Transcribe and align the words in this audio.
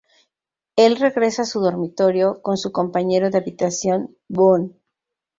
El 0.75 0.95
regresa 0.95 1.43
a 1.43 1.45
su 1.45 1.59
dormitorio, 1.61 2.41
con 2.41 2.57
su 2.57 2.71
compañero 2.71 3.29
de 3.29 3.37
habitación 3.37 4.17
Boone. 4.27 4.71